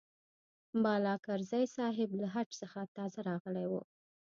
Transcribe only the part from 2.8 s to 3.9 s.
تازه راغلی و.